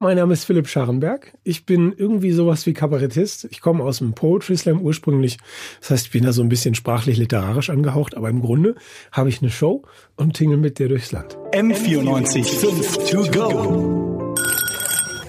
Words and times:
Mein 0.00 0.16
Name 0.16 0.32
ist 0.32 0.44
Philipp 0.44 0.68
Scharrenberg. 0.68 1.36
Ich 1.42 1.66
bin 1.66 1.92
irgendwie 1.92 2.30
sowas 2.30 2.66
wie 2.66 2.72
Kabarettist. 2.72 3.48
Ich 3.50 3.60
komme 3.60 3.82
aus 3.82 3.98
dem 3.98 4.12
Poetry 4.12 4.56
Slam 4.56 4.80
ursprünglich. 4.80 5.38
Das 5.80 5.90
heißt, 5.90 6.06
ich 6.06 6.12
bin 6.12 6.22
da 6.22 6.32
so 6.32 6.40
ein 6.40 6.48
bisschen 6.48 6.76
sprachlich 6.76 7.16
literarisch 7.16 7.68
angehaucht, 7.68 8.16
aber 8.16 8.28
im 8.28 8.40
Grunde 8.40 8.76
habe 9.10 9.28
ich 9.28 9.42
eine 9.42 9.50
Show 9.50 9.82
und 10.14 10.34
tingle 10.34 10.56
mit 10.56 10.78
der 10.78 10.86
durchs 10.86 11.10
Land. 11.10 11.36
M94 11.50 12.44
5 12.44 13.10
to 13.10 13.28
go. 13.32 14.36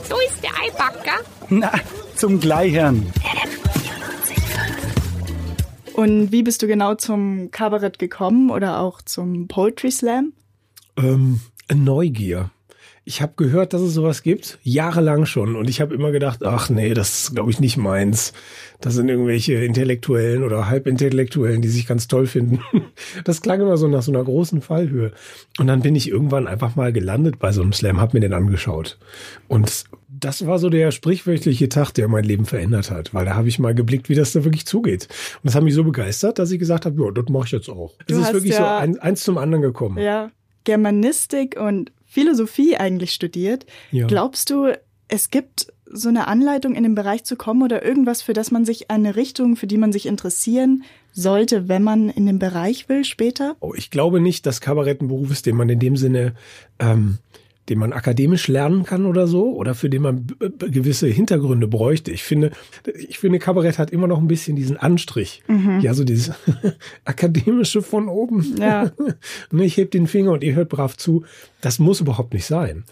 So 0.07 0.15
ist 0.27 0.43
der 0.43 0.51
Eibacker. 0.63 1.23
Na, 1.49 1.71
zum 2.13 2.39
Gleichern. 2.39 3.11
Und 5.93 6.31
wie 6.31 6.43
bist 6.43 6.61
du 6.61 6.67
genau 6.67 6.93
zum 6.93 7.49
Kabarett 7.49 7.97
gekommen 7.97 8.51
oder 8.51 8.81
auch 8.81 9.01
zum 9.01 9.47
Poetry 9.47 9.89
Slam? 9.89 10.33
Ähm, 10.95 11.39
Neugier 11.73 12.51
ich 13.09 13.23
habe 13.23 13.33
gehört, 13.37 13.73
dass 13.73 13.81
es 13.81 13.95
sowas 13.95 14.21
gibt, 14.21 14.59
jahrelang 14.61 15.25
schon. 15.25 15.55
Und 15.55 15.67
ich 15.67 15.81
habe 15.81 15.95
immer 15.95 16.11
gedacht, 16.11 16.43
ach 16.43 16.69
nee, 16.69 16.93
das 16.93 17.23
ist, 17.23 17.33
glaube 17.33 17.49
ich, 17.49 17.59
nicht 17.59 17.75
meins. 17.75 18.33
Das 18.81 18.93
sind 18.93 19.09
irgendwelche 19.09 19.55
Intellektuellen 19.55 20.43
oder 20.43 20.69
Halbintellektuellen, 20.69 21.63
die 21.63 21.69
sich 21.69 21.87
ganz 21.87 22.07
toll 22.07 22.27
finden. 22.27 22.61
Das 23.23 23.41
klang 23.41 23.61
immer 23.61 23.77
so 23.77 23.87
nach 23.87 24.01
so 24.01 24.11
einer 24.11 24.23
großen 24.23 24.61
Fallhöhe. 24.61 25.13
Und 25.57 25.67
dann 25.67 25.81
bin 25.81 25.95
ich 25.95 26.09
irgendwann 26.09 26.47
einfach 26.47 26.75
mal 26.75 26.93
gelandet 26.93 27.39
bei 27.39 27.51
so 27.51 27.61
einem 27.61 27.73
Slam, 27.73 27.99
hab 27.99 28.13
mir 28.13 28.19
den 28.19 28.33
angeschaut. 28.33 28.99
Und 29.47 29.85
das 30.07 30.45
war 30.45 30.59
so 30.59 30.69
der 30.69 30.91
sprichwörtliche 30.91 31.69
Tag, 31.69 31.91
der 31.93 32.07
mein 32.09 32.25
Leben 32.25 32.45
verändert 32.45 32.91
hat, 32.91 33.13
weil 33.13 33.25
da 33.25 33.35
habe 33.35 33.47
ich 33.47 33.57
mal 33.57 33.73
geblickt, 33.73 34.09
wie 34.09 34.15
das 34.15 34.33
da 34.33 34.43
wirklich 34.43 34.65
zugeht. 34.65 35.07
Und 35.37 35.45
das 35.45 35.55
hat 35.55 35.63
mich 35.63 35.73
so 35.73 35.83
begeistert, 35.83 36.37
dass 36.37 36.51
ich 36.51 36.59
gesagt 36.59 36.85
habe, 36.85 37.01
ja, 37.01 37.09
das 37.11 37.25
mache 37.29 37.45
ich 37.45 37.51
jetzt 37.51 37.69
auch. 37.69 37.95
Es 38.05 38.17
ist 38.17 38.33
wirklich 38.33 38.53
ja, 38.53 38.57
so 38.57 38.65
ein, 38.65 38.99
eins 38.99 39.23
zum 39.23 39.37
anderen 39.37 39.63
gekommen. 39.63 39.97
Ja, 39.97 40.29
Germanistik 40.65 41.59
und 41.59 41.91
Philosophie 42.09 42.75
eigentlich 42.75 43.13
studiert. 43.13 43.67
Ja. 43.91 44.07
Glaubst 44.07 44.49
du, 44.49 44.73
es 45.07 45.29
gibt 45.29 45.71
so 45.85 46.09
eine 46.09 46.27
Anleitung 46.27 46.75
in 46.75 46.83
den 46.83 46.95
Bereich 46.95 47.23
zu 47.23 47.35
kommen 47.35 47.61
oder 47.63 47.85
irgendwas, 47.85 48.21
für 48.21 48.33
das 48.33 48.51
man 48.51 48.65
sich 48.65 48.91
eine 48.91 49.15
Richtung, 49.15 49.55
für 49.55 49.67
die 49.67 49.77
man 49.77 49.91
sich 49.91 50.07
interessieren 50.07 50.83
sollte, 51.13 51.67
wenn 51.67 51.83
man 51.83 52.09
in 52.09 52.25
den 52.25 52.39
Bereich 52.39 52.89
will 52.89 53.05
später? 53.05 53.55
Oh, 53.59 53.73
ich 53.75 53.91
glaube 53.91 54.19
nicht, 54.19 54.45
dass 54.45 54.59
Kabarett 54.59 55.01
ein 55.01 55.07
Beruf 55.07 55.31
ist, 55.31 55.45
den 55.45 55.55
man 55.55 55.69
in 55.69 55.79
dem 55.79 55.97
Sinne 55.97 56.33
ähm, 56.79 57.19
den 57.69 57.79
man 57.79 57.93
akademisch 57.93 58.47
lernen 58.47 58.83
kann 58.83 59.05
oder 59.05 59.27
so 59.27 59.53
oder 59.53 59.75
für 59.75 59.89
den 59.89 60.01
man 60.01 60.27
gewisse 60.59 61.07
Hintergründe 61.07 61.67
bräuchte. 61.67 62.11
Ich 62.11 62.23
finde, 62.23 62.51
ich 62.93 63.19
finde 63.19 63.39
Kabarett 63.39 63.77
hat 63.77 63.91
immer 63.91 64.07
noch 64.07 64.19
ein 64.19 64.27
bisschen 64.27 64.55
diesen 64.55 64.77
Anstrich. 64.77 65.43
Mhm. 65.47 65.79
Ja, 65.81 65.93
so 65.93 66.03
dieses 66.03 66.31
akademische 67.05 67.81
von 67.81 68.07
oben. 68.07 68.55
Ja. 68.59 68.91
Ne, 69.51 69.65
ich 69.65 69.77
heb 69.77 69.91
den 69.91 70.07
Finger 70.07 70.31
und 70.31 70.43
ihr 70.43 70.55
hört 70.55 70.69
brav 70.69 70.95
zu. 70.95 71.23
Das 71.61 71.79
muss 71.79 72.01
überhaupt 72.01 72.33
nicht 72.33 72.45
sein. 72.45 72.83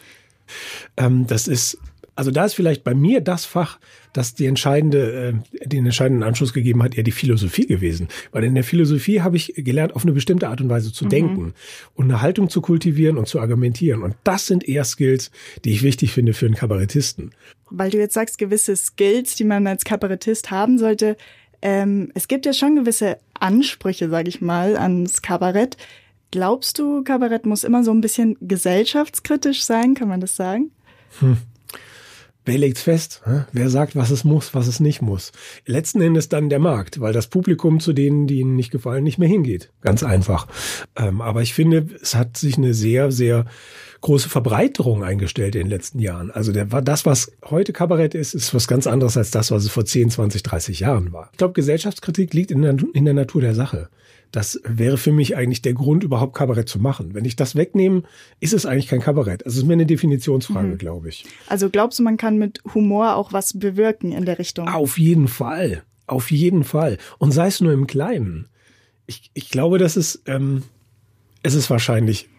Ähm, 0.98 1.28
das 1.28 1.48
ist 1.48 1.78
also 2.18 2.32
da 2.32 2.46
ist 2.46 2.56
vielleicht 2.56 2.84
bei 2.84 2.96
mir 2.96 3.22
das 3.22 3.46
Fach, 3.46 3.80
das 4.12 4.34
die 4.34 4.48
entscheidende, 4.48 5.44
äh, 5.62 5.68
den 5.68 5.86
entscheidenden 5.86 6.24
Anschluss 6.24 6.52
gegeben 6.52 6.82
hat, 6.82 6.98
eher 6.98 7.04
die 7.04 7.12
Philosophie 7.12 7.68
gewesen. 7.68 8.08
Weil 8.32 8.44
in 8.44 8.56
der 8.56 8.64
Philosophie 8.64 9.22
habe 9.22 9.38
ich 9.38 9.54
gelernt, 9.56 9.96
auf 9.96 10.02
eine 10.02 10.14
bestimmte 10.14 10.50
Art 10.50 10.60
und 10.60 10.70
Weise 10.70 10.92
zu 10.92 11.06
mhm. 11.06 11.10
denken 11.10 11.54
und 11.94 12.06
eine 12.06 12.22
Haltung 12.22 12.50
zu 12.50 12.60
kultivieren 12.62 13.18
und 13.18 13.28
zu 13.28 13.40
argumentieren. 13.40 14.02
Und 14.02 14.16
das 14.24 14.48
sind 14.48 14.68
eher 14.68 14.84
Skills, 14.84 15.30
die 15.64 15.72
ich 15.72 15.84
wichtig 15.84 16.12
finde 16.12 16.34
für 16.34 16.48
einen 16.48 16.56
Kabarettisten. 16.56 17.32
Weil 17.70 17.92
du 17.92 18.00
jetzt 18.00 18.16
sagst, 18.16 18.40
gewisse 18.40 18.76
Skills, 18.76 19.36
die 19.36 19.44
man 19.44 19.68
als 19.68 19.86
Kabarettist 19.86 20.50
haben 20.50 20.80
sollte. 20.80 21.18
Ähm, 21.62 22.12
es 22.16 22.28
gibt 22.28 22.48
ja 22.48 22.54
schon 22.54 22.76
gewisse 22.76 23.20
Ansprüche, 23.40 24.10
sage 24.10 24.30
ich 24.30 24.42
mal, 24.42 24.76
ans 24.76 25.22
Kabarett. 25.22 25.78
Glaubst 26.32 26.80
du, 26.80 27.04
Kabarett 27.04 27.46
muss 27.46 27.64
immer 27.64 27.84
so 27.84 27.92
ein 27.92 28.02
bisschen 28.02 28.38
gesellschaftskritisch 28.42 29.64
sein? 29.64 29.94
Kann 29.94 30.08
man 30.08 30.20
das 30.20 30.36
sagen? 30.36 30.72
Hm. 31.20 31.38
Wer 32.48 32.60
legt's 32.60 32.82
fest? 32.82 33.22
Wer 33.52 33.70
sagt, 33.70 33.98
was 33.98 34.10
es 34.10 34.24
muss, 34.24 34.54
was 34.54 34.68
es 34.68 34.80
nicht 34.80 35.02
muss? 35.02 35.34
Letzten 35.66 36.00
Endes 36.00 36.30
dann 36.30 36.48
der 36.48 36.60
Markt, 36.60 37.02
weil 37.02 37.12
das 37.12 37.28
Publikum 37.28 37.82
zu 37.82 37.92
denen, 37.92 38.26
die 38.26 38.40
ihnen 38.40 38.56
nicht 38.56 38.72
gefallen, 38.72 39.04
nicht 39.04 39.18
mehr 39.18 39.28
hingeht. 39.28 39.70
Ganz 39.82 40.02
einfach. 40.02 40.48
Ähm, 40.96 41.20
aber 41.20 41.42
ich 41.42 41.54
finde, 41.54 41.88
es 42.02 42.16
hat 42.16 42.38
sich 42.38 42.58
eine 42.58 42.74
sehr, 42.74 43.12
sehr 43.12 43.48
große 44.00 44.30
Verbreiterung 44.30 45.04
eingestellt 45.04 45.56
in 45.56 45.64
den 45.64 45.70
letzten 45.70 46.00
Jahren. 46.00 46.32
Also 46.32 46.54
das, 46.54 47.06
was 47.06 47.34
heute 47.44 47.74
Kabarett 47.74 48.16
ist, 48.16 48.34
ist 48.34 48.54
was 48.54 48.70
ganz 48.70 48.88
anderes 48.88 49.18
als 49.18 49.32
das, 49.32 49.52
was 49.52 49.66
es 49.66 49.70
vor 49.70 49.84
10, 49.84 50.10
20, 50.12 50.42
30 50.42 50.80
Jahren 50.80 51.12
war. 51.12 51.28
Ich 51.34 51.38
glaube, 51.40 51.54
Gesellschaftskritik 51.54 52.34
liegt 52.34 52.52
in 52.52 52.62
der, 52.62 52.78
in 52.94 53.04
der 53.04 53.14
Natur 53.14 53.42
der 53.42 53.56
Sache. 53.56 53.90
Das 54.32 54.60
wäre 54.64 54.98
für 54.98 55.12
mich 55.12 55.36
eigentlich 55.36 55.62
der 55.62 55.74
Grund, 55.74 56.04
überhaupt 56.04 56.36
Kabarett 56.36 56.68
zu 56.68 56.80
machen. 56.80 57.14
Wenn 57.14 57.26
ich 57.26 57.36
das 57.36 57.56
wegnehme, 57.56 58.04
ist 58.40 58.54
es 58.54 58.66
eigentlich 58.66 58.88
kein 58.88 59.00
Kabarett. 59.00 59.46
Also 59.46 59.58
es 59.58 59.64
ist 59.64 59.68
mir 59.68 59.74
eine 59.74 59.86
Definitionsfrage, 59.86 60.68
mhm. 60.68 60.78
glaube 60.78 61.10
ich. 61.10 61.26
Also 61.48 61.70
glaubst 61.70 62.00
du, 62.00 62.04
man 62.04 62.18
kann 62.18 62.38
mit 62.38 62.62
Humor 62.74 63.16
auch 63.16 63.34
was 63.34 63.58
bewirken 63.58 64.12
in 64.12 64.26
der 64.26 64.40
Richtung? 64.40 64.68
Auf 64.68 64.98
jeden 64.98 65.28
Fall. 65.28 65.84
Auf 66.08 66.32
jeden 66.32 66.64
Fall. 66.64 66.98
Und 67.18 67.32
sei 67.32 67.48
es 67.48 67.62
nur 67.62 67.74
im 67.74 67.88
Kleinen. 67.88 68.48
Ich, 69.06 69.32
ich 69.34 69.50
glaube, 69.50 69.78
dass 69.78 69.96
es, 69.96 70.22
ähm, 70.26 70.64
es 71.44 71.54
ist 71.54 71.70
wahrscheinlich 71.70 72.30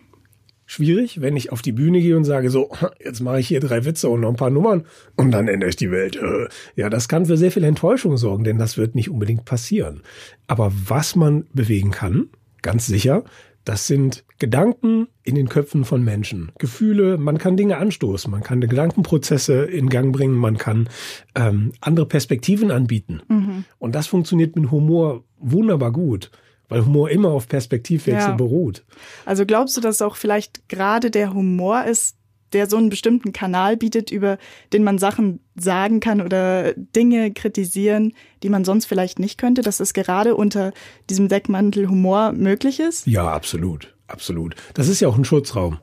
schwierig, 0.68 1.20
wenn 1.20 1.36
ich 1.36 1.50
auf 1.50 1.62
die 1.62 1.72
Bühne 1.72 2.00
gehe 2.00 2.16
und 2.16 2.24
sage 2.24 2.50
so, 2.50 2.70
jetzt 3.04 3.20
mache 3.20 3.40
ich 3.40 3.48
hier 3.48 3.58
drei 3.58 3.84
Witze 3.84 4.08
und 4.08 4.20
noch 4.20 4.28
ein 4.28 4.36
paar 4.36 4.50
Nummern 4.50 4.84
und 5.16 5.32
dann 5.32 5.48
ändere 5.48 5.70
ich 5.70 5.76
die 5.76 5.90
Welt. 5.90 6.14
Äh, 6.16 6.48
ja, 6.76 6.88
das 6.88 7.08
kann 7.08 7.26
für 7.26 7.36
sehr 7.36 7.50
viel 7.50 7.64
Enttäuschung 7.64 8.16
sorgen, 8.16 8.44
denn 8.44 8.58
das 8.58 8.76
wird 8.76 8.94
nicht 8.94 9.10
unbedingt 9.10 9.44
passieren. 9.44 10.02
Aber 10.46 10.70
was 10.86 11.16
man 11.16 11.46
bewegen 11.52 11.90
kann, 11.90 12.28
ganz 12.62 12.86
sicher, 12.86 13.24
das 13.64 13.86
sind 13.86 14.24
Gedanken 14.38 15.08
in 15.24 15.34
den 15.34 15.48
Köpfen 15.48 15.84
von 15.84 16.02
Menschen, 16.04 16.52
Gefühle, 16.58 17.18
man 17.18 17.38
kann 17.38 17.56
Dinge 17.56 17.78
anstoßen, 17.78 18.30
man 18.30 18.42
kann 18.42 18.60
Gedankenprozesse 18.60 19.64
in 19.64 19.88
Gang 19.88 20.12
bringen, 20.12 20.36
man 20.36 20.58
kann 20.58 20.88
ähm, 21.34 21.72
andere 21.80 22.06
Perspektiven 22.06 22.70
anbieten. 22.70 23.20
Mhm. 23.28 23.64
Und 23.78 23.94
das 23.94 24.06
funktioniert 24.06 24.56
mit 24.56 24.70
Humor 24.70 25.24
wunderbar 25.38 25.92
gut 25.92 26.30
weil 26.68 26.84
Humor 26.84 27.10
immer 27.10 27.30
auf 27.30 27.48
Perspektivwechsel 27.48 28.30
ja. 28.30 28.36
beruht. 28.36 28.84
Also 29.24 29.46
glaubst 29.46 29.76
du, 29.76 29.80
dass 29.80 30.02
auch 30.02 30.16
vielleicht 30.16 30.68
gerade 30.68 31.10
der 31.10 31.32
Humor 31.32 31.84
ist, 31.84 32.16
der 32.52 32.68
so 32.68 32.76
einen 32.76 32.88
bestimmten 32.88 33.32
Kanal 33.32 33.76
bietet, 33.76 34.10
über 34.10 34.38
den 34.72 34.84
man 34.84 34.98
Sachen 34.98 35.40
sagen 35.54 36.00
kann 36.00 36.20
oder 36.20 36.72
Dinge 36.74 37.32
kritisieren, 37.32 38.14
die 38.42 38.48
man 38.48 38.64
sonst 38.64 38.86
vielleicht 38.86 39.18
nicht 39.18 39.38
könnte, 39.38 39.62
dass 39.62 39.80
es 39.80 39.92
gerade 39.92 40.34
unter 40.34 40.72
diesem 41.10 41.28
Deckmantel 41.28 41.88
Humor 41.88 42.32
möglich 42.32 42.80
ist? 42.80 43.06
Ja, 43.06 43.30
absolut, 43.30 43.94
absolut. 44.06 44.54
Das 44.74 44.88
ist 44.88 45.00
ja 45.00 45.08
auch 45.08 45.18
ein 45.18 45.24
Schutzraum. 45.24 45.78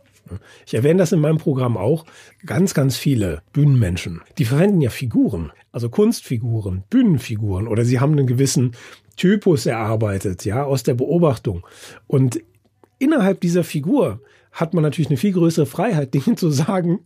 Ich 0.65 0.73
erwähne 0.73 0.99
das 0.99 1.11
in 1.11 1.19
meinem 1.19 1.37
Programm 1.37 1.77
auch. 1.77 2.05
Ganz, 2.45 2.73
ganz 2.73 2.97
viele 2.97 3.41
Bühnenmenschen, 3.53 4.21
die 4.37 4.45
verwenden 4.45 4.81
ja 4.81 4.89
Figuren, 4.89 5.51
also 5.71 5.89
Kunstfiguren, 5.89 6.83
Bühnenfiguren 6.89 7.67
oder 7.67 7.85
sie 7.85 7.99
haben 7.99 8.13
einen 8.13 8.27
gewissen 8.27 8.75
Typus 9.15 9.65
erarbeitet, 9.65 10.45
ja, 10.45 10.63
aus 10.63 10.83
der 10.83 10.93
Beobachtung. 10.93 11.65
Und 12.07 12.41
innerhalb 12.99 13.41
dieser 13.41 13.63
Figur 13.63 14.21
hat 14.51 14.73
man 14.73 14.83
natürlich 14.83 15.09
eine 15.09 15.17
viel 15.17 15.33
größere 15.33 15.65
Freiheit, 15.65 16.13
Dinge 16.13 16.35
zu 16.35 16.49
sagen, 16.49 16.99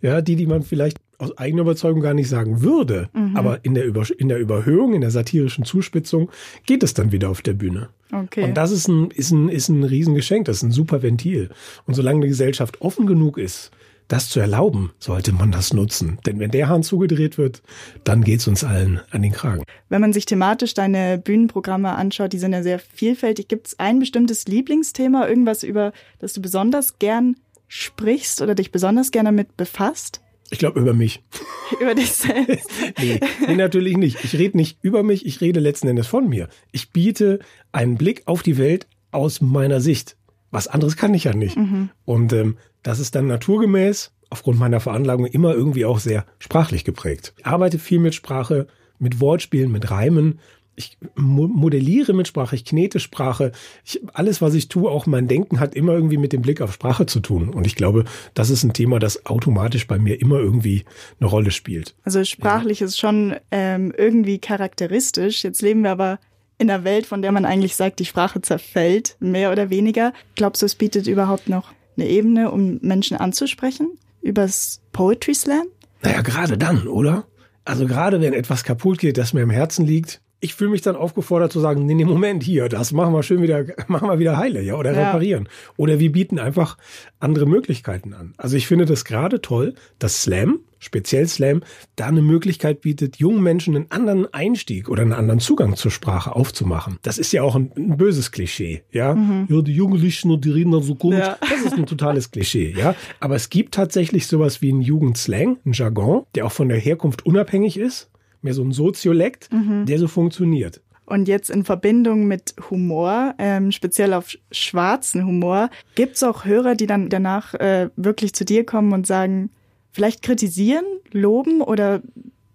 ja, 0.00 0.20
die, 0.20 0.36
die 0.36 0.46
man 0.46 0.62
vielleicht 0.62 0.98
aus 1.18 1.36
eigener 1.38 1.62
Überzeugung 1.62 2.00
gar 2.00 2.14
nicht 2.14 2.28
sagen 2.28 2.62
würde. 2.62 3.08
Mhm. 3.12 3.36
Aber 3.36 3.64
in 3.64 3.74
der, 3.74 3.84
Über 3.84 4.04
in 4.18 4.28
der 4.28 4.38
Überhöhung, 4.38 4.94
in 4.94 5.00
der 5.00 5.10
satirischen 5.10 5.64
Zuspitzung 5.64 6.30
geht 6.66 6.82
es 6.82 6.94
dann 6.94 7.12
wieder 7.12 7.30
auf 7.30 7.42
der 7.42 7.54
Bühne. 7.54 7.88
Okay. 8.12 8.44
Und 8.44 8.54
das 8.54 8.70
ist 8.70 8.88
ein, 8.88 9.10
ist 9.10 9.30
ein, 9.30 9.48
ist 9.48 9.68
ein 9.68 9.82
Riesengeschenk, 9.82 10.46
das 10.46 10.58
ist 10.58 10.62
ein 10.62 10.72
super 10.72 11.02
Ventil. 11.02 11.50
Und 11.86 11.94
solange 11.94 12.20
die 12.22 12.28
Gesellschaft 12.28 12.80
offen 12.80 13.06
genug 13.06 13.38
ist, 13.38 13.70
das 14.08 14.28
zu 14.28 14.38
erlauben, 14.38 14.92
sollte 14.98 15.32
man 15.32 15.50
das 15.50 15.72
nutzen. 15.72 16.18
Denn 16.26 16.38
wenn 16.38 16.50
der 16.50 16.68
Hahn 16.68 16.82
zugedreht 16.82 17.38
wird, 17.38 17.62
dann 18.04 18.22
geht's 18.22 18.46
uns 18.46 18.62
allen 18.62 19.00
an 19.10 19.22
den 19.22 19.32
Kragen. 19.32 19.64
Wenn 19.88 20.00
man 20.00 20.12
sich 20.12 20.26
thematisch 20.26 20.74
deine 20.74 21.18
Bühnenprogramme 21.18 21.92
anschaut, 21.92 22.32
die 22.32 22.38
sind 22.38 22.52
ja 22.52 22.62
sehr 22.62 22.78
vielfältig. 22.78 23.48
Gibt 23.48 23.68
es 23.68 23.78
ein 23.78 23.98
bestimmtes 23.98 24.46
Lieblingsthema, 24.46 25.28
irgendwas, 25.28 25.64
über 25.64 25.92
das 26.20 26.34
du 26.34 26.40
besonders 26.40 26.98
gern 26.98 27.36
sprichst 27.68 28.42
oder 28.42 28.54
dich 28.54 28.70
besonders 28.70 29.10
gerne 29.10 29.28
damit 29.28 29.56
befasst? 29.56 30.20
Ich 30.50 30.58
glaube 30.58 30.80
über 30.80 30.92
mich. 30.92 31.22
über 31.80 31.94
dich 31.94 32.12
selbst? 32.12 32.70
nee, 32.98 33.20
nee, 33.46 33.54
natürlich 33.54 33.96
nicht. 33.96 34.24
Ich 34.24 34.38
rede 34.38 34.56
nicht 34.56 34.78
über 34.82 35.02
mich, 35.02 35.26
ich 35.26 35.40
rede 35.40 35.60
letzten 35.60 35.88
Endes 35.88 36.06
von 36.06 36.28
mir. 36.28 36.48
Ich 36.72 36.92
biete 36.92 37.40
einen 37.72 37.96
Blick 37.96 38.22
auf 38.26 38.42
die 38.42 38.58
Welt 38.58 38.86
aus 39.10 39.40
meiner 39.40 39.80
Sicht. 39.80 40.16
Was 40.50 40.68
anderes 40.68 40.96
kann 40.96 41.14
ich 41.14 41.24
ja 41.24 41.34
nicht. 41.34 41.56
Mhm. 41.56 41.90
Und 42.04 42.32
ähm, 42.32 42.56
das 42.82 43.00
ist 43.00 43.14
dann 43.14 43.26
naturgemäß, 43.26 44.12
aufgrund 44.30 44.58
meiner 44.58 44.80
Veranlagung, 44.80 45.26
immer 45.26 45.54
irgendwie 45.54 45.84
auch 45.84 45.98
sehr 45.98 46.24
sprachlich 46.38 46.84
geprägt. 46.84 47.34
Ich 47.38 47.46
arbeite 47.46 47.78
viel 47.78 47.98
mit 47.98 48.14
Sprache, 48.14 48.66
mit 48.98 49.20
Wortspielen, 49.20 49.72
mit 49.72 49.90
Reimen. 49.90 50.40
Ich 50.76 50.98
modelliere 51.16 52.12
mit 52.12 52.28
Sprache, 52.28 52.54
ich 52.54 52.64
knete 52.64 53.00
Sprache. 53.00 53.52
Ich, 53.84 54.00
alles, 54.12 54.42
was 54.42 54.54
ich 54.54 54.68
tue, 54.68 54.90
auch 54.90 55.06
mein 55.06 55.26
Denken 55.26 55.58
hat 55.58 55.74
immer 55.74 55.92
irgendwie 55.92 56.18
mit 56.18 56.32
dem 56.32 56.42
Blick 56.42 56.60
auf 56.60 56.72
Sprache 56.72 57.06
zu 57.06 57.20
tun. 57.20 57.48
Und 57.48 57.66
ich 57.66 57.74
glaube, 57.74 58.04
das 58.34 58.50
ist 58.50 58.62
ein 58.62 58.72
Thema, 58.72 58.98
das 58.98 59.26
automatisch 59.26 59.86
bei 59.86 59.98
mir 59.98 60.20
immer 60.20 60.38
irgendwie 60.38 60.84
eine 61.18 61.28
Rolle 61.28 61.50
spielt. 61.50 61.94
Also 62.04 62.22
sprachlich 62.24 62.80
ja. 62.80 62.86
ist 62.86 62.98
schon 62.98 63.36
ähm, 63.50 63.92
irgendwie 63.96 64.38
charakteristisch. 64.38 65.42
Jetzt 65.42 65.62
leben 65.62 65.82
wir 65.82 65.92
aber 65.92 66.18
in 66.58 66.70
einer 66.70 66.84
Welt, 66.84 67.06
von 67.06 67.22
der 67.22 67.32
man 67.32 67.44
eigentlich 67.44 67.76
sagt, 67.76 67.98
die 67.98 68.04
Sprache 68.04 68.40
zerfällt, 68.40 69.16
mehr 69.20 69.52
oder 69.52 69.70
weniger. 69.70 70.12
Glaubst 70.36 70.62
du, 70.62 70.66
es 70.66 70.74
bietet 70.74 71.06
überhaupt 71.06 71.48
noch 71.48 71.72
eine 71.96 72.08
Ebene, 72.08 72.50
um 72.50 72.78
Menschen 72.82 73.16
anzusprechen 73.16 73.98
übers 74.22 74.80
Poetry 74.92 75.34
Slam? 75.34 75.66
Naja, 76.02 76.20
gerade 76.20 76.58
dann, 76.58 76.86
oder? 76.88 77.26
Also 77.64 77.86
gerade 77.86 78.20
wenn 78.20 78.32
etwas 78.32 78.64
kaputt 78.64 78.98
geht, 78.98 79.18
das 79.18 79.32
mir 79.32 79.42
im 79.42 79.50
Herzen 79.50 79.86
liegt, 79.86 80.20
ich 80.46 80.54
fühle 80.54 80.70
mich 80.70 80.80
dann 80.82 80.96
aufgefordert 80.96 81.52
zu 81.52 81.60
sagen, 81.60 81.84
nee, 81.84 81.94
nee, 81.94 82.04
Moment, 82.04 82.42
hier, 82.42 82.68
das 82.68 82.92
machen 82.92 83.12
wir 83.12 83.22
schön 83.22 83.42
wieder, 83.42 83.64
machen 83.88 84.08
wir 84.08 84.18
wieder 84.18 84.36
heile, 84.38 84.62
ja, 84.62 84.76
oder 84.76 84.92
Ja. 84.92 85.08
reparieren. 85.08 85.48
Oder 85.76 85.98
wir 86.00 86.10
bieten 86.12 86.38
einfach 86.38 86.78
andere 87.20 87.46
Möglichkeiten 87.46 88.14
an. 88.14 88.32
Also 88.38 88.56
ich 88.56 88.66
finde 88.66 88.86
das 88.86 89.04
gerade 89.04 89.40
toll, 89.42 89.74
dass 89.98 90.22
Slam, 90.22 90.60
speziell 90.78 91.26
Slam, 91.26 91.62
da 91.96 92.06
eine 92.06 92.22
Möglichkeit 92.22 92.80
bietet, 92.82 93.16
jungen 93.16 93.42
Menschen 93.42 93.74
einen 93.74 93.90
anderen 93.90 94.32
Einstieg 94.32 94.88
oder 94.88 95.02
einen 95.02 95.12
anderen 95.12 95.40
Zugang 95.40 95.74
zur 95.74 95.90
Sprache 95.90 96.34
aufzumachen. 96.36 96.98
Das 97.02 97.18
ist 97.18 97.32
ja 97.32 97.42
auch 97.42 97.56
ein, 97.56 97.72
ein 97.76 97.96
böses 97.96 98.30
Klischee, 98.30 98.82
ja. 98.92 99.16
Ja, 99.48 99.62
die 99.62 99.72
Jugendlichen 99.74 100.30
und 100.30 100.44
die 100.44 100.50
reden 100.50 100.70
dann 100.72 100.82
so 100.82 100.94
komisch. 100.94 101.18
Ja. 101.18 101.38
Das 101.40 101.60
ist 101.62 101.74
ein 101.74 101.86
totales 101.86 102.30
Klischee, 102.30 102.72
ja. 102.76 102.94
Aber 103.20 103.34
es 103.34 103.50
gibt 103.50 103.74
tatsächlich 103.74 104.26
sowas 104.26 104.62
wie 104.62 104.70
einen 104.70 104.82
Jugendslang, 104.82 105.58
einen 105.64 105.72
Jargon, 105.74 106.24
der 106.34 106.46
auch 106.46 106.52
von 106.52 106.68
der 106.68 106.78
Herkunft 106.78 107.26
unabhängig 107.26 107.76
ist. 107.78 108.08
Mehr 108.46 108.54
so 108.54 108.62
ein 108.64 108.72
Soziolekt, 108.72 109.50
der 109.52 109.98
so 109.98 110.08
funktioniert. 110.08 110.80
Und 111.06 111.28
jetzt 111.28 111.50
in 111.50 111.64
Verbindung 111.64 112.26
mit 112.26 112.54
Humor, 112.68 113.34
ähm, 113.38 113.70
speziell 113.70 114.12
auf 114.12 114.36
schwarzen 114.50 115.24
Humor, 115.24 115.70
gibt's 115.94 116.24
auch 116.24 116.44
Hörer, 116.44 116.74
die 116.74 116.86
dann 116.86 117.08
danach 117.08 117.54
äh, 117.54 117.90
wirklich 117.94 118.32
zu 118.34 118.44
dir 118.44 118.66
kommen 118.66 118.92
und 118.92 119.06
sagen, 119.06 119.50
vielleicht 119.92 120.22
kritisieren, 120.22 120.84
loben 121.12 121.62
oder 121.62 122.02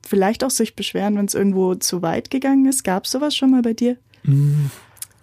vielleicht 0.05 0.43
auch 0.43 0.49
sich 0.49 0.75
beschweren, 0.75 1.17
wenn 1.17 1.25
es 1.25 1.33
irgendwo 1.33 1.75
zu 1.75 2.01
weit 2.01 2.29
gegangen 2.29 2.65
ist? 2.65 2.83
Gab's 2.83 3.11
sowas 3.11 3.35
schon 3.35 3.51
mal 3.51 3.61
bei 3.61 3.73
dir? 3.73 3.95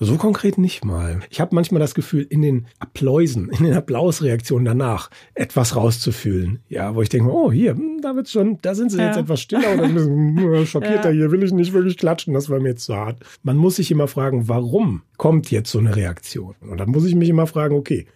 So 0.00 0.16
konkret 0.16 0.58
nicht 0.58 0.84
mal. 0.84 1.20
Ich 1.28 1.40
habe 1.40 1.54
manchmal 1.54 1.80
das 1.80 1.94
Gefühl, 1.94 2.26
in 2.28 2.42
den 2.42 2.66
Appläusen, 2.78 3.48
in 3.50 3.64
den 3.64 3.74
Applausreaktionen 3.74 4.64
danach 4.64 5.10
etwas 5.34 5.74
rauszufühlen. 5.74 6.60
Ja, 6.68 6.94
wo 6.94 7.02
ich 7.02 7.08
denke, 7.08 7.30
oh, 7.32 7.50
hier, 7.50 7.72
hm, 7.72 8.00
da 8.00 8.14
wird's 8.14 8.30
schon, 8.30 8.58
da 8.62 8.74
sind 8.74 8.90
sie 8.92 8.98
jetzt 8.98 9.16
Ja. 9.16 9.22
etwas 9.22 9.40
stiller 9.40 9.74
oder 9.74 9.84
ein 9.84 9.94
bisschen 9.94 10.38
hm, 10.38 10.66
schockierter. 10.66 11.10
Ja. 11.10 11.16
Hier 11.16 11.30
will 11.32 11.42
ich 11.42 11.52
nicht 11.52 11.72
wirklich 11.72 11.96
klatschen, 11.96 12.34
das 12.34 12.48
war 12.48 12.60
mir 12.60 12.70
jetzt 12.70 12.84
zu 12.84 12.94
hart. 12.94 13.18
Man 13.42 13.56
muss 13.56 13.76
sich 13.76 13.90
immer 13.90 14.06
fragen, 14.06 14.48
warum 14.48 15.02
kommt 15.16 15.50
jetzt 15.50 15.70
so 15.70 15.78
eine 15.78 15.96
Reaktion? 15.96 16.54
Und 16.60 16.78
dann 16.78 16.90
muss 16.90 17.04
ich 17.04 17.14
mich 17.16 17.28
immer 17.28 17.46
fragen, 17.48 17.74
okay, 17.74 18.06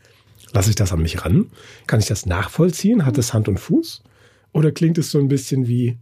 lasse 0.53 0.71
ich 0.71 0.77
das 0.77 0.93
an 0.93 1.03
mich 1.03 1.25
ran? 1.25 1.47
Kann 1.89 1.99
ich 1.99 2.07
das 2.07 2.27
nachvollziehen? 2.27 3.05
Hat 3.05 3.19
es 3.19 3.35
Hand 3.35 3.49
und 3.49 3.59
Fuß? 3.59 4.03
Oder 4.53 4.71
klingt 4.71 4.99
es 4.99 5.11
so 5.11 5.19
ein 5.19 5.29
bisschen 5.29 5.67
wie, 5.67 5.97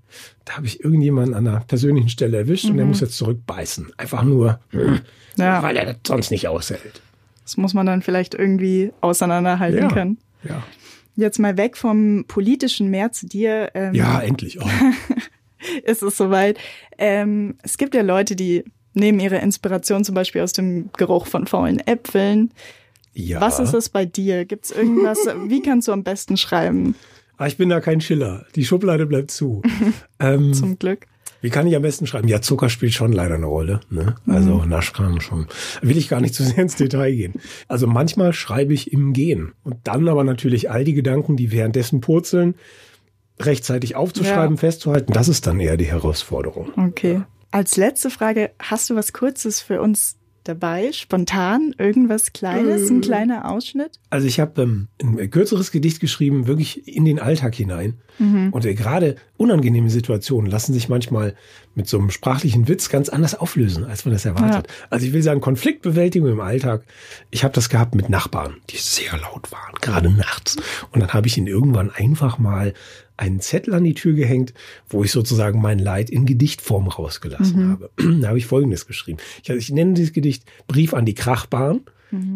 da 0.44 0.56
habe 0.56 0.66
ich 0.66 0.82
irgendjemanden 0.82 1.34
an 1.34 1.46
einer 1.46 1.60
persönlichen 1.60 2.08
Stelle 2.08 2.36
erwischt 2.38 2.64
und 2.64 2.76
der 2.76 2.86
muss 2.86 3.00
jetzt 3.00 3.16
zurückbeißen. 3.16 3.92
Einfach 3.96 4.24
nur, 4.24 4.58
Ja. 5.36 5.62
weil 5.62 5.76
er 5.76 5.86
das 5.86 5.96
sonst 6.06 6.30
nicht 6.32 6.48
aushält. 6.48 7.00
Das 7.44 7.56
muss 7.56 7.74
man 7.74 7.86
dann 7.86 8.02
vielleicht 8.02 8.34
irgendwie 8.34 8.92
auseinanderhalten 9.00 9.82
Ja. 9.82 9.88
können. 9.88 10.18
Ja. 10.42 10.62
Jetzt 11.16 11.38
mal 11.38 11.56
weg 11.56 11.76
vom 11.76 12.24
politischen 12.26 12.88
mehr 12.90 13.12
zu 13.12 13.26
dir. 13.26 13.70
Ähm, 13.74 13.94
Ja, 13.94 14.20
endlich. 14.20 14.58
Oh. 14.60 14.66
ist 15.84 16.02
es 16.02 16.16
soweit. 16.16 16.58
Ähm, 16.98 17.56
es 17.62 17.78
gibt 17.78 17.94
ja 17.94 18.02
Leute, 18.02 18.34
die 18.36 18.64
nehmen 18.94 19.20
ihre 19.20 19.36
Inspiration 19.38 20.04
zum 20.04 20.14
Beispiel 20.14 20.40
aus 20.42 20.52
dem 20.52 20.90
Geruch 20.96 21.26
von 21.26 21.46
faulen 21.46 21.78
Äpfeln. 21.86 22.50
Ja. 23.14 23.40
Was 23.40 23.60
ist 23.60 23.74
es 23.74 23.88
bei 23.88 24.04
dir? 24.06 24.44
Gibt 24.44 24.64
es 24.66 24.70
irgendwas? 24.72 25.18
wie 25.46 25.62
kannst 25.62 25.86
du 25.88 25.92
am 25.92 26.02
besten 26.02 26.36
schreiben? 26.36 26.94
Ah, 27.40 27.46
ich 27.46 27.56
bin 27.56 27.70
da 27.70 27.80
kein 27.80 28.02
Schiller. 28.02 28.44
Die 28.54 28.66
Schublade 28.66 29.06
bleibt 29.06 29.30
zu. 29.30 29.62
ähm, 30.20 30.52
Zum 30.52 30.78
Glück. 30.78 31.06
wie 31.40 31.48
kann 31.48 31.66
ich 31.66 31.74
am 31.74 31.80
besten 31.80 32.06
schreiben? 32.06 32.28
Ja, 32.28 32.42
Zucker 32.42 32.68
spielt 32.68 32.92
schon 32.92 33.12
leider 33.12 33.36
eine 33.36 33.46
Rolle. 33.46 33.80
Ne? 33.88 34.14
Also 34.26 34.62
Naschkram 34.66 35.22
schon. 35.22 35.46
Will 35.80 35.96
ich 35.96 36.10
gar 36.10 36.20
nicht 36.20 36.34
zu 36.34 36.42
sehr 36.44 36.58
ins 36.58 36.76
Detail 36.76 37.12
gehen. 37.12 37.32
Also 37.66 37.86
manchmal 37.86 38.34
schreibe 38.34 38.74
ich 38.74 38.92
im 38.92 39.14
Gehen. 39.14 39.52
Und 39.64 39.76
dann 39.84 40.06
aber 40.06 40.22
natürlich 40.22 40.70
all 40.70 40.84
die 40.84 40.92
Gedanken, 40.92 41.38
die 41.38 41.50
währenddessen 41.50 42.02
purzeln, 42.02 42.56
rechtzeitig 43.40 43.96
aufzuschreiben, 43.96 44.56
Ja. 44.56 44.60
festzuhalten. 44.60 45.14
Das 45.14 45.28
ist 45.28 45.46
dann 45.46 45.60
eher 45.60 45.78
die 45.78 45.86
Herausforderung. 45.86 46.72
Okay. 46.76 47.22
Als 47.52 47.78
letzte 47.78 48.10
Frage, 48.10 48.50
hast 48.58 48.90
du 48.90 48.96
was 48.96 49.14
Kurzes 49.14 49.62
für 49.62 49.80
uns 49.80 50.18
dabei? 50.44 50.92
Spontan? 50.92 51.74
Irgendwas 51.78 52.32
Kleines? 52.32 52.90
Ein 52.90 53.00
kleiner 53.00 53.50
Ausschnitt? 53.50 53.98
Also 54.10 54.26
ich 54.26 54.40
habe 54.40 54.62
ähm, 54.62 54.88
ein 55.00 55.30
kürzeres 55.30 55.70
Gedicht 55.70 56.00
geschrieben, 56.00 56.46
wirklich 56.46 56.86
in 56.88 57.04
den 57.04 57.18
Alltag 57.18 57.54
hinein. 57.54 57.98
Und 58.50 58.66
äh, 58.66 58.74
gerade 58.74 59.16
unangenehme 59.38 59.88
Situationen 59.88 60.50
lassen 60.50 60.74
sich 60.74 60.90
manchmal 60.90 61.34
mit 61.74 61.88
so 61.88 61.98
einem 61.98 62.10
sprachlichen 62.10 62.68
Witz 62.68 62.90
ganz 62.90 63.08
anders 63.08 63.34
auflösen, 63.34 63.84
als 63.84 64.04
man 64.04 64.12
das 64.12 64.26
erwartet. 64.26 64.70
Also 64.90 65.06
ich 65.06 65.14
will 65.14 65.22
sagen, 65.22 65.40
Konfliktbewältigung 65.40 66.30
im 66.30 66.40
Alltag. 66.40 66.84
Ich 67.30 67.44
habe 67.44 67.54
das 67.54 67.70
gehabt 67.70 67.94
mit 67.94 68.10
Nachbarn, 68.10 68.56
die 68.68 68.76
sehr 68.76 69.16
laut 69.16 69.50
waren, 69.52 69.74
gerade 69.80 70.10
nachts. 70.10 70.56
Und 70.92 71.00
dann 71.00 71.14
habe 71.14 71.28
ich 71.28 71.38
ihnen 71.38 71.46
irgendwann 71.46 71.90
einfach 71.90 72.38
mal 72.38 72.74
einen 73.20 73.40
Zettel 73.40 73.74
an 73.74 73.84
die 73.84 73.94
Tür 73.94 74.14
gehängt, 74.14 74.54
wo 74.88 75.04
ich 75.04 75.12
sozusagen 75.12 75.60
mein 75.60 75.78
Leid 75.78 76.10
in 76.10 76.26
Gedichtform 76.26 76.88
rausgelassen 76.88 77.68
habe. 77.68 77.90
da 78.20 78.28
habe 78.28 78.38
ich 78.38 78.46
Folgendes 78.46 78.86
geschrieben. 78.86 79.18
Ich, 79.42 79.50
ich 79.50 79.70
nenne 79.70 79.94
dieses 79.94 80.12
Gedicht 80.12 80.44
Brief 80.66 80.94
an 80.94 81.04
die 81.04 81.14
Krachbahn. 81.14 81.82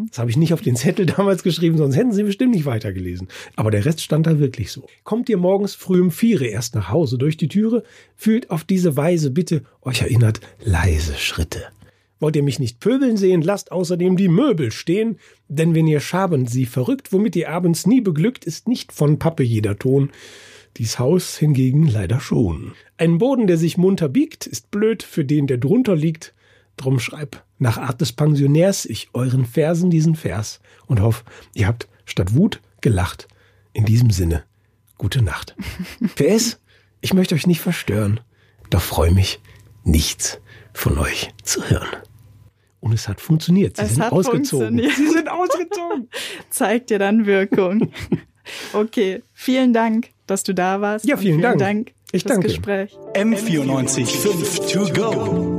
Das 0.09 0.21
habe 0.21 0.31
ich 0.31 0.37
nicht 0.37 0.53
auf 0.53 0.61
den 0.61 0.77
Zettel 0.77 1.07
damals 1.17 1.43
geschrieben, 1.43 1.79
sonst 1.79 1.97
hätten 1.97 2.13
sie 2.13 2.23
bestimmt 2.23 2.55
nicht 2.55 2.67
weitergelesen. 2.67 3.29
Aber 3.57 3.71
der 3.71 3.85
Rest 3.85 4.01
stand 4.03 4.27
da 4.27 4.39
wirklich 4.39 4.71
so. 4.71 4.87
Kommt 5.03 5.29
ihr 5.29 5.37
morgens 5.37 5.75
früh 5.75 6.01
um 6.01 6.11
Viere 6.11 6.47
erst 6.47 6.75
nach 6.75 6.91
Hause 6.91 7.19
durch 7.19 7.37
die 7.37 7.49
Türe, 7.49 7.83
fühlt 8.15 8.51
auf 8.51 8.63
diese 8.63 8.97
Weise 8.97 9.31
bitte 9.31 9.65
euch 9.83 10.03
erinnert 10.03 10.41
leise 10.65 11.15
Schritte. 11.15 11.63
Wollt 12.21 12.37
ihr 12.37 12.45
mich 12.45 12.61
nicht 12.61 12.79
pöbeln 12.79 13.17
sehen, 13.17 13.43
lasst 13.43 13.73
außerdem 13.73 14.17
die 14.17 14.29
Möbel 14.29 14.71
stehen, 14.71 15.19
denn 15.49 15.75
wenn 15.75 15.89
ihr 15.89 16.01
schaben 16.01 16.47
sie 16.47 16.65
verrückt, 16.65 17.13
womit 17.13 17.35
ihr 17.35 17.51
abends 17.51 17.87
nie 17.87 18.01
beglückt, 18.01 18.45
ist 18.45 18.69
nicht 18.69 18.93
von 18.93 19.19
Pappe 19.19 19.43
jeder 19.43 19.77
Ton. 19.77 20.11
Dies 20.77 20.99
Haus 20.99 21.37
hingegen 21.37 21.87
leider 21.87 22.21
schon. 22.21 22.73
Ein 22.97 23.19
Boden, 23.19 23.47
der 23.47 23.57
sich 23.57 23.77
munter 23.77 24.09
biegt, 24.09 24.47
ist 24.47 24.71
blöd 24.71 25.03
für 25.03 25.25
den, 25.25 25.47
der 25.47 25.59
drunter 25.59 25.95
liegt. 25.95 26.35
Drum 26.77 26.99
schreib 26.99 27.45
nach 27.59 27.79
Art 27.79 28.01
des 28.01 28.13
Pensionärs 28.13 28.85
ich 28.85 29.09
euren 29.15 29.47
Versen 29.47 29.91
diesen 29.91 30.17
Vers 30.17 30.61
und 30.87 31.01
hoff, 31.01 31.25
ihr 31.55 31.69
habt 31.69 31.89
statt 32.05 32.35
Wut 32.35 32.61
gelacht. 32.81 33.29
In 33.73 33.85
diesem 33.85 34.11
Sinne, 34.11 34.45
gute 34.99 35.23
Nacht. 35.23 35.57
PS, 36.17 36.61
ich 37.01 37.15
möchte 37.15 37.35
euch 37.37 37.47
nicht 37.47 37.61
verstören, 37.61 38.21
doch 38.71 38.83
freue 38.83 39.13
mich, 39.13 39.41
nichts 39.85 40.41
von 40.73 40.99
euch 40.99 41.31
zu 41.45 41.69
hören. 41.69 41.89
Und 42.81 42.93
es 42.93 43.09
hat 43.09 43.21
funktioniert. 43.21 43.77
Sie 43.77 43.85
Es 43.85 43.95
sind 43.95 44.03
ausgezogen. 44.03 44.79
Sie 44.79 45.09
sind 45.09 45.31
ausgezogen. 45.31 46.09
Zeigt 46.51 46.91
dir 46.91 46.99
dann 46.99 47.25
Wirkung. 47.27 47.93
Okay, 48.73 49.23
vielen 49.33 49.73
Dank, 49.73 50.09
dass 50.27 50.43
du 50.43 50.55
da 50.55 50.81
warst. 50.81 51.05
Ja, 51.07 51.17
und 51.17 51.23
vielen 51.23 51.41
Dank. 51.41 51.59
Dank 51.59 51.93
Ich 52.13 52.25
danke. 52.25 52.49
Gespräch. 52.49 52.97
M94 53.15 54.07
5 54.07 54.73
to 54.73 54.93
go. 54.93 55.54